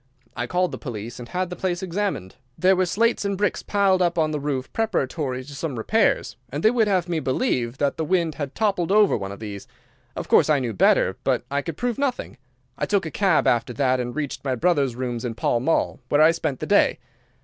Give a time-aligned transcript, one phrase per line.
[0.35, 2.35] I called the police and had the place examined.
[2.57, 6.63] There were slates and bricks piled up on the roof preparatory to some repairs, and
[6.63, 9.67] they would have me believe that the wind had toppled over one of these.
[10.15, 12.37] Of course I knew better, but I could prove nothing.
[12.79, 16.19] I took a cab after that and reached my brother's rooms in Pall Mall, where
[16.19, 16.97] I spent the day.